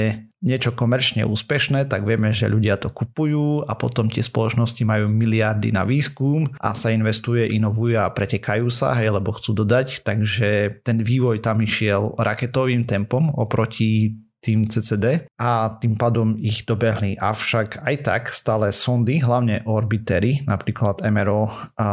[0.43, 5.71] niečo komerčne úspešné, tak vieme, že ľudia to kupujú a potom tie spoločnosti majú miliardy
[5.71, 10.99] na výskum a sa investuje, inovuje a pretekajú sa, hej, lebo chcú dodať, takže ten
[10.99, 17.15] vývoj tam išiel raketovým tempom oproti tým CCD a tým pádom ich dobehli.
[17.15, 21.47] Avšak aj tak stále sondy, hlavne orbitery, napríklad MRO
[21.79, 21.89] a,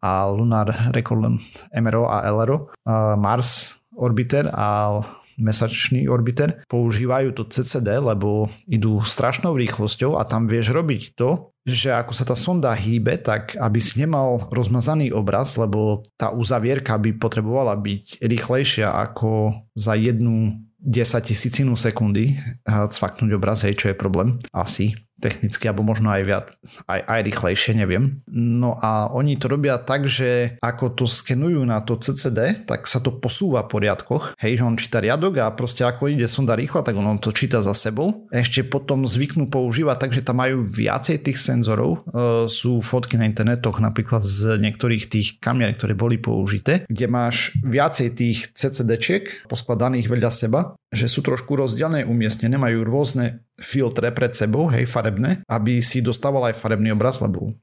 [0.00, 1.36] a Lunar Recording
[1.76, 4.98] MRO a LRO, a Mars orbiter a
[5.38, 11.96] mesačný orbiter používajú to CCD, lebo idú strašnou rýchlosťou a tam vieš robiť to, že
[11.96, 17.16] ako sa tá sonda hýbe, tak aby si nemal rozmazaný obraz, lebo tá uzavierka by
[17.16, 22.36] potrebovala byť rýchlejšia ako za jednu 10 tisícinu sekundy
[22.68, 24.92] cvaknúť obraz, hej, čo je problém, asi
[25.24, 26.46] technicky, alebo možno aj viac,
[26.84, 28.20] aj, aj rýchlejšie, neviem.
[28.28, 33.00] No a oni to robia tak, že ako to skenujú na to CCD, tak sa
[33.00, 34.36] to posúva po riadkoch.
[34.36, 37.64] Hej, že on číta riadok a proste ako ide sonda rýchla, tak on to číta
[37.64, 38.28] za sebou.
[38.28, 42.04] Ešte potom zvyknú používať, takže tam majú viacej tých senzorov.
[42.04, 47.56] E, sú fotky na internetoch napríklad z niektorých tých kamier, ktoré boli použité, kde máš
[47.64, 50.60] viacej tých CCDčiek poskladaných vedľa seba,
[50.94, 56.50] že sú trošku rozdielne umiestnené, majú rôzne filtre pred sebou, hej, farebné, aby si dostával
[56.50, 57.54] aj farebný obraz, lebo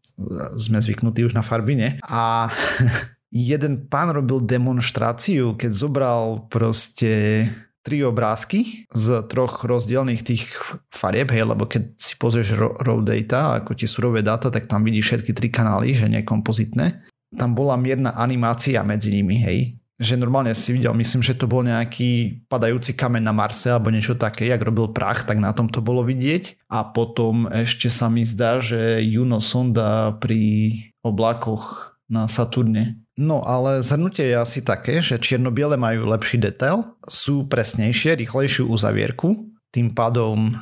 [0.56, 2.00] sme zvyknutí už na farbine.
[2.08, 2.48] A
[3.32, 7.46] jeden pán robil demonstráciu, keď zobral proste
[7.82, 10.54] tri obrázky z troch rozdielných tých
[10.94, 15.06] farieb, hej, lebo keď si pozrieš raw data, ako tie surové dáta, tak tam vidíš
[15.18, 17.02] všetky tri kanály, že nie kompozitné.
[17.34, 21.62] Tam bola mierna animácia medzi nimi, hej, že normálne si videl, myslím, že to bol
[21.62, 25.78] nejaký padajúci kameň na Marse alebo niečo také, jak robil prach, tak na tom to
[25.78, 26.66] bolo vidieť.
[26.74, 30.74] A potom ešte sa mi zdá, že Juno sonda pri
[31.06, 32.98] oblakoch na Saturne.
[33.14, 39.38] No ale zhrnutie je asi také, že čierno-biele majú lepší detail, sú presnejšie, rýchlejšiu uzavierku,
[39.70, 40.54] tým pádom e,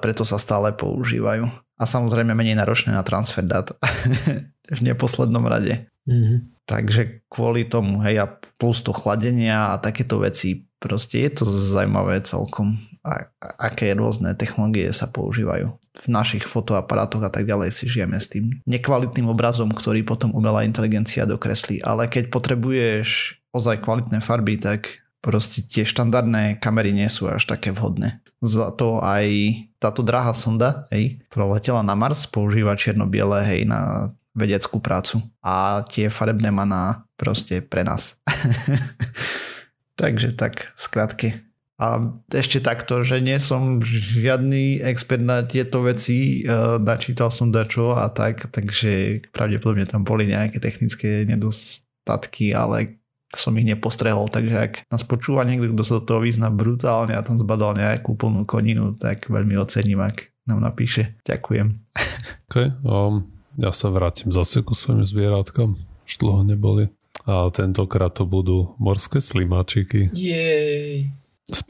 [0.00, 1.44] preto sa stále používajú.
[1.80, 3.76] A samozrejme menej náročné na transfer dát
[4.76, 5.89] v neposlednom rade.
[6.08, 6.38] Mm-hmm.
[6.70, 12.22] Takže kvôli tomu, hej, a plus to chladenia a takéto veci, proste je to zaujímavé
[12.22, 13.26] celkom, a,
[13.58, 15.74] aké rôzne technológie sa používajú.
[15.74, 20.62] V našich fotoaparátoch a tak ďalej si žijeme s tým nekvalitným obrazom, ktorý potom umelá
[20.62, 21.82] inteligencia dokreslí.
[21.82, 27.74] Ale keď potrebuješ ozaj kvalitné farby, tak proste tie štandardné kamery nie sú až také
[27.74, 28.24] vhodné.
[28.40, 29.26] Za to aj
[29.76, 35.84] táto drahá sonda, hej, ktorá letela na Mars, používa čierno-biele, hej, na vedeckú prácu a
[35.84, 38.18] tie farebné maná proste pre nás.
[40.00, 41.28] Takže tak v skratke.
[41.80, 47.96] A ešte takto, že nie som žiadny expert na tieto veci, e, načítal som dačo
[47.96, 53.00] a tak, takže pravdepodobne tam boli nejaké technické nedostatky, ale
[53.32, 57.24] som ich nepostrehol, takže ak nás počúva niekto, kto sa do toho vyzná brutálne a
[57.24, 61.16] tam zbadal nejakú plnú koninu, tak veľmi ocením, ak nám napíše.
[61.24, 61.80] Ďakujem.
[62.50, 65.74] Okay, um, ja sa vrátim zase ku svojim zvieratkám.
[66.06, 66.90] Už dlho neboli.
[67.26, 70.10] A tentokrát to budú morské slimáčiky.
[70.14, 71.10] Jej.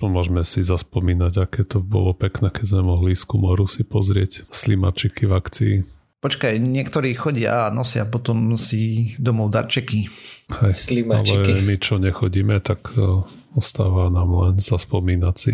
[0.01, 5.25] Môžeme si zaspomínať, aké to bolo pekné, keď sme mohli z Kumoru si pozrieť slimačiky
[5.25, 5.75] v akcii.
[6.21, 10.05] Počkaj, niektorí chodia a nosia potom si domov darčeky.
[10.53, 11.57] Hej, Slimačiky.
[11.57, 13.25] ale my čo nechodíme, tak e,
[13.57, 15.53] ostáva nám len zaspomínať si.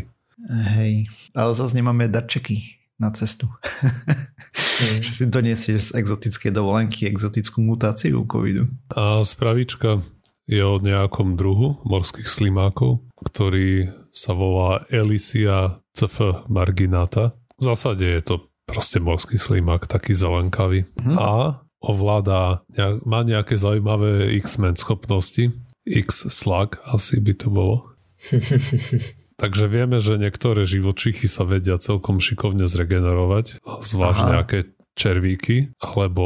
[0.74, 3.46] Hej, ale zase nemáme darčeky na cestu.
[3.46, 5.00] Mm.
[5.04, 8.68] že si doniesieš z exotickej dovolenky exotickú mutáciu covidu.
[8.92, 10.00] A spravička
[10.46, 17.34] je o nejakom druhu morských slimákov, ktorý sa volá Elysia cf marginata.
[17.58, 18.34] V zásade je to
[18.66, 20.86] proste morský slimák, taký zelenkavý.
[20.98, 21.14] Mhm.
[21.18, 22.66] A ovláda,
[23.06, 25.52] má nejaké zaujímavé X-Men schopnosti.
[25.86, 27.94] X-Slug asi by to bolo.
[29.36, 34.30] Takže vieme, že niektoré živočichy sa vedia celkom šikovne zregenerovať, zvlášť Aha.
[34.32, 34.58] nejaké
[34.96, 36.24] červíky, alebo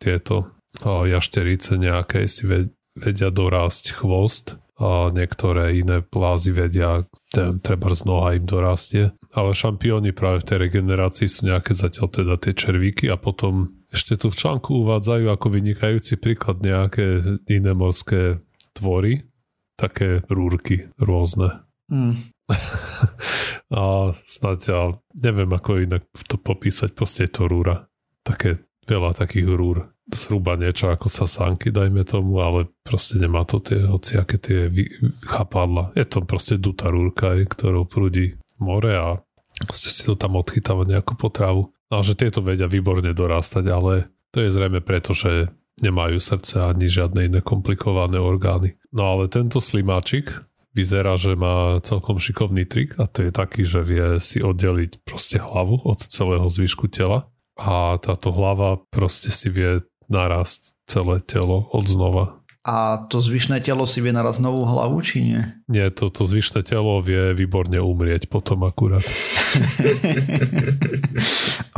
[0.00, 7.04] tieto jašterice nejaké si ve- vedia dorásť chvost a niektoré iné plázy vedia,
[7.36, 9.10] treba z noha im dorastie.
[9.34, 14.16] Ale šampióni práve v tej regenerácii sú nejaké zatiaľ teda tie červíky a potom ešte
[14.16, 18.40] tu v článku uvádzajú ako vynikajúci príklad nejaké iné morské
[18.72, 19.26] tvory,
[19.74, 21.66] také rúrky rôzne.
[21.90, 22.37] Mm.
[23.68, 24.80] A snáď, ja
[25.12, 27.92] neviem ako inak to popísať, proste je to rúra.
[28.24, 29.92] Také veľa takých rúr.
[30.08, 34.88] Zhruba niečo ako sasánky, dajme tomu, ale proste nemá to tie hociaké tie vy-
[35.28, 35.92] chápadla.
[35.92, 39.20] Je to proste dutá rúrka, ktorou prúdi more a
[39.68, 41.68] proste si to tam odchytáva nejakú potravu.
[41.92, 45.52] A že tieto vedia výborne dorástať, ale to je zrejme preto, že
[45.84, 48.80] nemajú srdce ani žiadne iné komplikované orgány.
[48.90, 50.32] No ale tento slimáčik
[50.78, 55.42] vyzerá, že má celkom šikovný trik a to je taký, že vie si oddeliť proste
[55.42, 57.26] hlavu od celého zvyšku tela
[57.58, 62.37] a táto hlava proste si vie narásť celé telo od znova.
[62.66, 65.40] A to zvyšné telo si vie naraz novú hlavu, či nie?
[65.70, 69.06] Nie, toto zvyšné telo vie výborne umrieť potom akurát.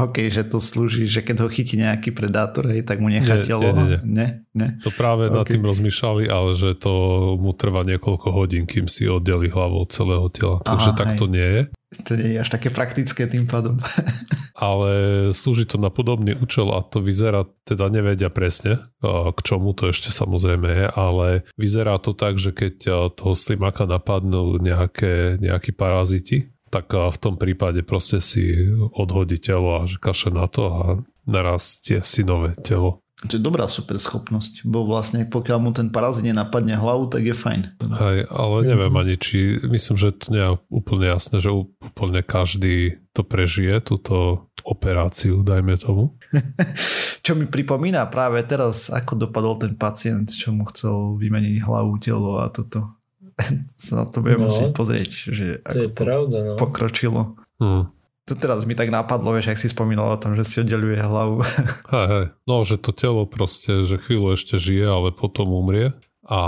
[0.00, 3.44] OK, že to slúži, že keď ho chytí nejaký predátor, hej, tak mu nechá Nie,
[3.44, 3.70] telo.
[3.70, 4.00] nie, nie, nie.
[4.02, 4.68] nie, nie.
[4.80, 5.52] To práve nad OK.
[5.52, 6.92] tým rozmýšľali, ale že to
[7.36, 10.58] mu trvá niekoľko hodín, kým si oddeli hlavu od celého tela.
[10.64, 11.62] Takže Aha, tak to nie je.
[11.90, 13.82] To nie je až také praktické tým pádom.
[14.60, 14.90] ale
[15.32, 20.12] slúži to na podobný účel a to vyzerá, teda nevedia presne, k čomu to ešte
[20.12, 21.26] samozrejme je, ale
[21.56, 27.82] vyzerá to tak, že keď toho slimáka napadnú nejaké, nejakí paraziti, tak v tom prípade
[27.82, 28.54] proste si
[28.94, 30.82] odhodí telo a kaše na to a
[31.26, 33.02] narastie si nové telo.
[33.20, 37.36] To je dobrá super schopnosť, bo vlastne pokiaľ mu ten parazit nenapadne hlavu, tak je
[37.36, 37.60] fajn.
[37.92, 42.96] Hej, ale neviem ani, či myslím, že to nie je úplne jasné, že úplne každý
[43.10, 46.16] to prežije, túto operáciu, dajme tomu.
[47.20, 52.40] Čo mi pripomína práve teraz, ako dopadol ten pacient, čo mu chcel vymeniť hlavu, telo
[52.40, 52.96] a toto.
[53.76, 54.48] sa na to budem No.
[54.48, 56.52] musieť pozrieť, že To je pravda, no.
[56.56, 57.36] pokročilo.
[57.58, 57.92] Hm.
[58.30, 61.42] To teraz mi tak napadlo, vieš, ak si spomínal o tom, že si oddeluje hlavu.
[61.90, 62.26] Hej, hej.
[62.46, 65.98] No, že to telo proste, že chvíľu ešte žije, ale potom umrie.
[66.30, 66.38] A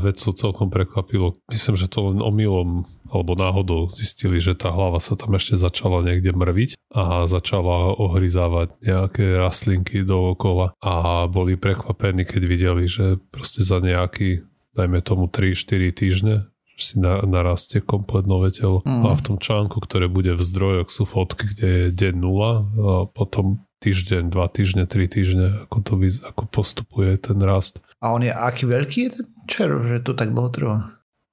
[0.00, 1.36] vec to celkom prekvapilo.
[1.52, 6.00] Myslím, že to len omylom alebo náhodou zistili, že tá hlava sa tam ešte začala
[6.00, 13.60] niekde mrviť a začala ohryzávať nejaké rastlinky dookola a boli prekvapení, keď videli, že proste
[13.60, 14.40] za nejaký,
[14.72, 18.84] dajme tomu 3-4 týždne si na, narastie komplet nové telo.
[18.84, 19.04] Mm.
[19.08, 22.94] A v tom článku, ktoré bude v zdrojoch, sú fotky, kde je deň 0 a
[23.08, 27.80] potom týždeň, dva týždne, tri týždne, ako, to, vyz- ako postupuje ten rast.
[28.00, 30.76] A on je aký veľký je ten červ, že to tak dlho trvá?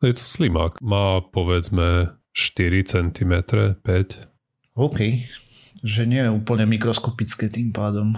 [0.03, 0.83] Je to slimák.
[0.83, 3.33] Má povedzme 4 cm,
[3.79, 4.75] 5.
[4.75, 4.99] OK.
[5.83, 8.15] Že nie je úplne mikroskopické tým pádom.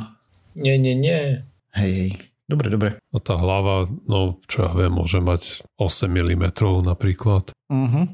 [0.57, 1.45] Nie, nie, nie.
[1.75, 2.11] Hej, hej.
[2.45, 3.01] Dobre, dobre.
[3.09, 6.53] A tá hlava, no čo ja viem, môže mať 8 mm
[6.85, 7.49] napríklad.
[7.73, 8.05] Uh-huh.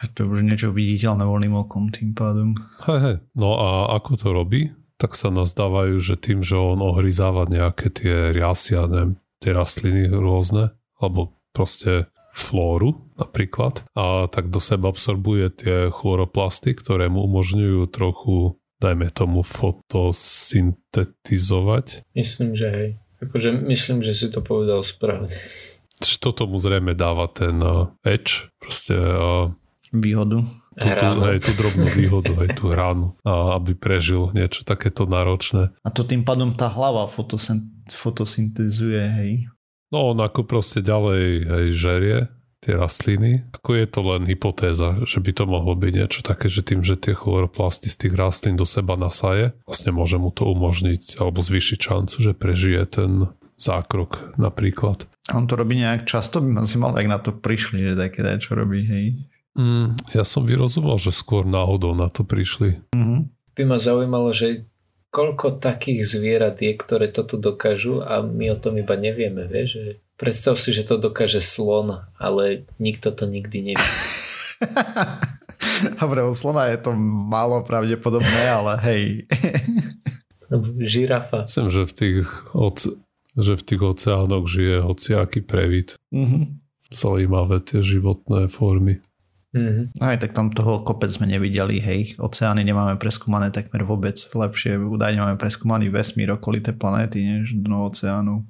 [0.00, 2.54] To je už niečo viditeľné voľným okom tým pádom.
[2.88, 3.20] Hej, hej.
[3.36, 4.72] No a ako to robí?
[5.00, 10.12] Tak sa nazdávajú, že tým, že on ohryzáva nejaké tie riasy a neviem, tie rastliny
[10.12, 17.86] rôzne, alebo proste flóru napríklad, a tak do seba absorbuje tie chloroplasty, ktoré mu umožňujú
[17.92, 22.00] trochu, dajme tomu, fotosyntetizovať.
[22.16, 22.96] Myslím, že hej.
[23.20, 25.32] Akože myslím, že si to povedal správne.
[26.00, 29.52] Čiže toto mu zrejme dáva ten uh, edge, proste uh,
[29.92, 30.40] Výhodu.
[30.80, 35.76] tú, tú, hej, tú drobnú výhodu, hej, tú hranu, a aby prežil niečo takéto náročné.
[35.84, 39.32] A to tým pádom tá hlava fotosyn- fotosyntezuje, hej.
[39.92, 42.18] No on ako proste ďalej hej, žerie
[42.60, 43.44] tie rastliny.
[43.56, 47.00] Ako je to len hypotéza, že by to mohlo byť niečo také, že tým, že
[47.00, 51.78] tie chloroplasty z tých rastlín do seba nasaje, vlastne môže mu to umožniť alebo zvýšiť
[51.80, 55.08] šancu, že prežije ten zákrok napríklad.
[55.32, 56.40] A on to robí nejak často?
[56.40, 59.04] By si mal, ak na to prišli, že také čo robí, hej?
[59.58, 62.80] Mm, ja som vyrozumel, že skôr náhodou na to prišli.
[62.94, 63.20] Mm-hmm.
[63.58, 64.64] By ma zaujímalo, že
[65.10, 69.82] koľko takých zvierat je, ktoré toto dokážu a my o tom iba nevieme, vieš?
[69.82, 69.90] Že
[70.20, 73.90] predstav si, že to dokáže slon, ale nikto to nikdy nevie.
[76.00, 76.92] Dobre, u slona je to
[77.32, 79.02] málo pravdepodobné, ale hej.
[80.76, 81.48] Žirafa.
[81.48, 82.88] Myslím, že v tých, oce,
[83.32, 85.96] že v tých oceánoch žije hociaký previd.
[86.12, 86.60] Mm-hmm.
[86.92, 89.00] Zaujímavé tie životné formy.
[89.50, 89.98] Mm-hmm.
[89.98, 92.00] Aj tak tam toho kopec sme nevideli, hej.
[92.20, 94.20] Oceány nemáme preskúmané takmer vôbec.
[94.20, 98.46] Lepšie údajne máme preskúmaný vesmír, okolité planéty, než dno oceánu.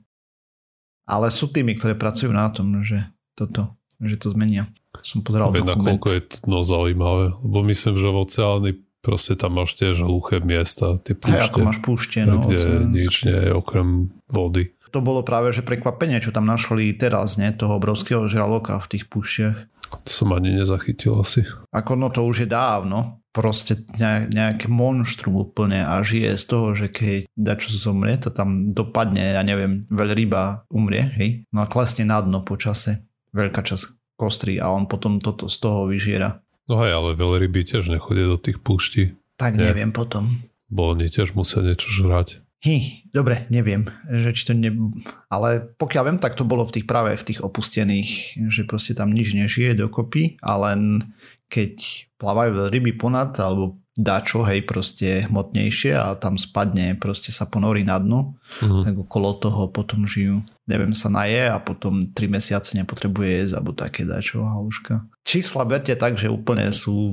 [1.08, 4.68] Ale sú tými, ktoré pracujú na tom, že toto, že to zmenia.
[5.00, 5.80] Som pozeral dokument.
[5.80, 7.36] nakoľko je to no, zaujímavé.
[7.40, 8.70] Lebo myslím, že v oceány
[9.00, 12.58] proste tam máš tiež hluché miesta, tie Hej, púšte, ako máš púšte, no, kde
[12.92, 14.76] nič nie je okrem vody.
[14.90, 17.54] To bolo práve, že prekvapenie, čo tam našli teraz, nie?
[17.54, 19.56] Toho obrovského žraloka v tých púšťach.
[19.90, 21.46] To som ani nezachytil asi.
[21.70, 23.19] Ako no to už je dávno.
[23.30, 28.74] Proste nejak, nejaké monštrum úplne a žije z toho, že keď dačo zomrie, to tam
[28.74, 31.30] dopadne, ja neviem, veľryba umrie, hej?
[31.54, 33.06] No a klesne na dno po čase.
[33.30, 36.42] Veľká časť kostry a on potom toto z toho vyžiera.
[36.66, 39.70] No hej, ale veľryby tiež nechodia do tých púští, Tak Nie.
[39.70, 40.42] neviem potom.
[40.66, 42.42] bo oni tiež musia niečo žrať.
[42.60, 44.68] Hi, dobre, neviem, že či to ne...
[45.32, 49.14] Ale pokiaľ viem, tak to bolo v tých práve v tých opustených, že proste tam
[49.16, 51.08] nič nežije dokopy a len
[51.50, 51.72] keď
[52.16, 57.98] plávajú ryby ponad alebo dačo, hej, proste hmotnejšie a tam spadne, proste sa ponorí na
[57.98, 58.86] dno, Mhm.
[58.86, 60.40] tak okolo toho potom žijú.
[60.64, 65.10] Neviem, sa naje a potom 3 mesiace nepotrebuje jesť alebo také dačo haluška.
[65.26, 67.12] Čísla berte tak, že úplne sú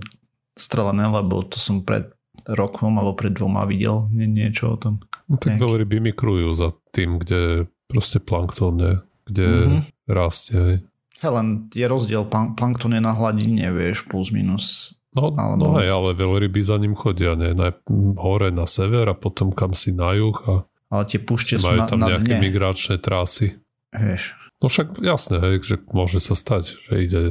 [0.56, 2.08] strelené, lebo to som pred
[2.46, 5.02] rokom alebo pred dvoma videl nie, niečo o tom.
[5.28, 8.94] No, tak Nejaký- veľryby migrujú za tým, kde proste plankton je,
[9.26, 9.80] kde Mhm.
[10.08, 10.88] rastie.
[11.18, 11.24] Hej.
[11.24, 14.94] Hej, len je rozdiel, plan- plankton je na hladine, vieš, plus minus.
[15.12, 17.52] No, Alebo- no hej, ale veľryby za ním chodia, ne?
[17.52, 17.82] Naj,
[18.16, 20.54] hore na sever a potom kam si na juh a
[20.88, 22.40] Ale tie púšte sú majú na, tam na nejaké dne.
[22.40, 23.58] migračné trasy.
[23.90, 24.38] Vieš.
[24.58, 27.22] No však jasné, hej, že môže sa stať, že ide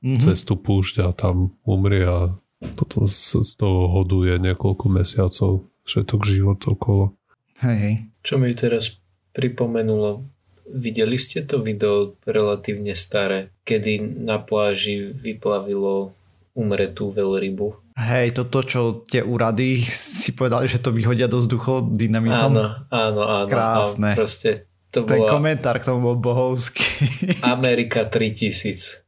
[0.00, 0.20] Mhm.
[0.22, 2.32] cez tú púšť a tam umrie a
[2.72, 5.52] potom sa z toho hoduje niekoľko mesiacov
[5.84, 7.12] všetok život okolo.
[7.58, 7.94] Hej, hej.
[8.22, 8.96] Čo mi teraz
[9.30, 10.24] pripomenulo,
[10.70, 16.16] videli ste to video relatívne staré, kedy na pláži vyplavilo
[16.56, 17.96] umretú veľrybu?
[17.96, 19.80] Hej, toto, čo tie úrady
[20.24, 22.52] si povedali, že to vyhodia do vzduchu dynamitom.
[22.52, 23.48] Áno, áno, áno.
[23.48, 24.12] Krásne.
[24.12, 26.84] A proste to Ten bola komentár k tomu bol bohovský.
[27.56, 29.04] Amerika 3000.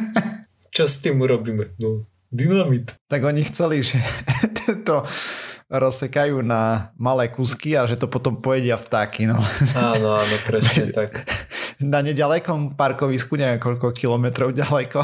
[0.76, 1.74] Čo s tým urobíme?
[1.82, 2.94] No, dynamit.
[3.10, 3.98] tak oni chceli, že
[4.86, 5.02] to
[5.70, 9.30] rozsekajú na malé kusky a že to potom pojedia vtáky.
[9.30, 9.38] No.
[9.78, 11.14] Áno, áno, presne tak.
[11.80, 15.00] Na nedalekom parkovisku, neviem koľko kilometrov ďaleko,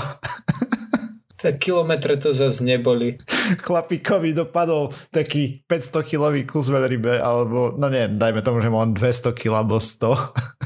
[1.36, 3.20] Tak kilometre to zase neboli.
[3.60, 9.36] chlapíkovi dopadol taký 500 kilový kus veľrybe, alebo, no nie, dajme tomu, že mám 200
[9.36, 10.16] kg alebo 100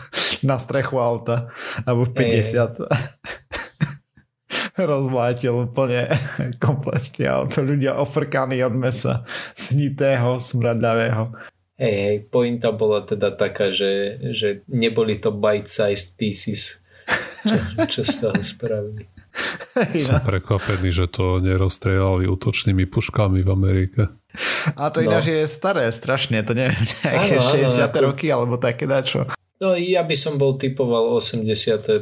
[0.49, 1.51] na strechu auta,
[1.85, 2.81] alebo 50.
[4.83, 6.09] Rozmlátil úplne
[6.65, 7.61] kompletne auto.
[7.61, 9.23] Ľudia ofrkaní od mesa,
[9.53, 11.33] snitého, smradľavého.
[11.77, 13.91] Hej, hej, pointa bola teda taká, že,
[14.33, 16.85] že neboli to bite-sized pieces,
[17.41, 17.57] čo,
[17.89, 19.09] čo z toho spravili.
[19.89, 20.27] Hej, Som no.
[20.27, 24.03] prekvapený, že to nerozstrelali útočnými puškami v Amerike.
[24.75, 25.09] A to No.
[25.09, 27.89] ináč je staré, strašne, to neviem, nejaké áno, 60.
[27.89, 29.25] ako- roky, alebo také dačo.
[29.57, 31.49] No ja by som bol typoval 80.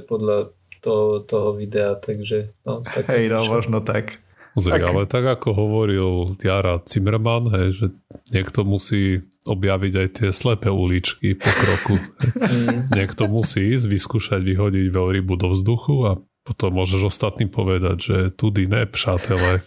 [0.06, 4.18] podľa toho, toho videa, takže no, tak Hej, no, možno tak.
[4.58, 4.90] Pozri, Tak.
[4.90, 7.86] ale tak ako hovoril Jara Zimmerman, hej, že
[8.34, 11.96] niekto musí objaviť aj tie slepé uličky po kroku.
[12.48, 16.12] Mm, niekto musí ísť, vyskúšať vyhodiť veľrybu do vzduchu a
[16.48, 19.60] potom môžeš ostatným povedať, že tudy ne, přátelé.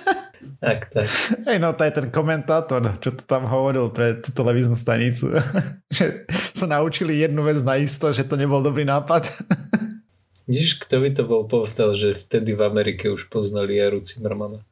[0.64, 1.08] tak, tak.
[1.48, 5.32] Hej, no to je ten komentátor, čo to tam hovoril pre tú televíznu stanicu.
[5.96, 9.24] že sa naučili jednu vec naisto, že to nebol dobrý nápad.
[10.48, 14.64] Vidíš, kto by to bol povedal, že vtedy v Amerike už poznali Jaru Zimmermana.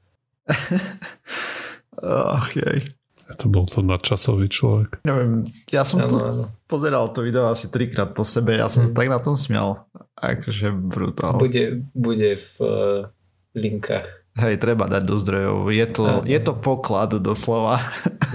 [2.01, 2.81] Ach, jej.
[3.27, 5.05] To bol to nadčasový človek.
[5.05, 6.45] Neviem, ja som Áno, to áno.
[6.71, 9.83] pozeral to video asi trikrát po sebe, ja som sa tak na tom smial.
[10.15, 11.35] Akože brutál.
[11.35, 13.11] Bude, bude v uh,
[13.59, 14.07] linkách.
[14.39, 15.57] Hej, treba dať do zdrojov.
[15.75, 17.83] Je to, je to poklad doslova.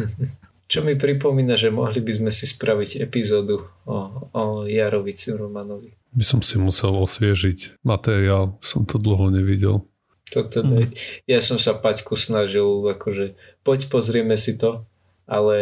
[0.72, 3.98] Čo mi pripomína, že mohli by sme si spraviť epizódu o,
[4.36, 6.01] o Jarovi Zimmermanovi.
[6.12, 9.88] By som si musel osviežiť materiál, som to dlho nevidel.
[10.32, 10.96] To teda, mm.
[11.28, 13.36] Ja som sa Paťku snažil, akože
[13.68, 14.88] poď pozrieme si to,
[15.28, 15.56] ale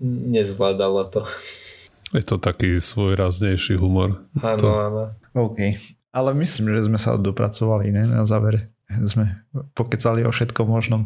[0.00, 1.28] nezvládala to.
[2.14, 4.24] Je to taký svojraznejší humor.
[4.40, 4.68] Áno, to...
[4.72, 5.04] áno.
[5.36, 5.76] OK.
[6.16, 8.08] Ale myslím, že sme sa dopracovali ne?
[8.08, 8.72] na záver.
[8.88, 9.44] Sme
[9.76, 11.04] pokecali o všetkom možnom.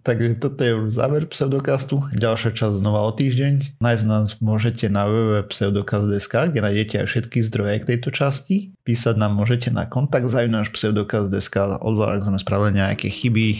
[0.00, 2.06] Takže toto je už záver pseudokastu.
[2.16, 3.82] Ďalšia časť znova o týždeň.
[3.84, 8.72] Nájsť nás môžete na www.pseudokast.sk, kde nájdete aj všetky zdroje k tejto časti.
[8.84, 13.58] Písať nám môžete na kontakt náš pseudokast.sk, obzvlášť ak sme spravili nejaké chyby, e,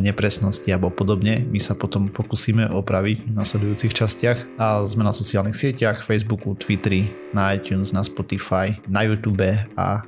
[0.00, 1.44] nepresnosti alebo podobne.
[1.48, 4.38] My sa potom pokúsime opraviť v nasledujúcich častiach.
[4.56, 9.44] A sme na sociálnych sieťach, Facebooku, Twitteri, na iTunes, na Spotify, na YouTube
[9.76, 10.04] a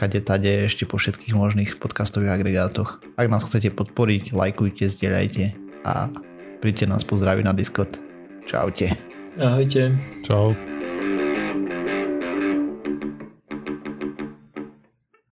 [0.00, 3.04] kade tade ešte po všetkých možných podcastových agregátoch.
[3.20, 5.44] Ak nás chcete podporiť, lajkujte, zdieľajte
[5.84, 6.08] a
[6.64, 8.00] príďte nás pozdraviť na Discord.
[8.48, 8.96] Čaute.
[9.36, 10.00] Ahojte.
[10.24, 10.56] Čau.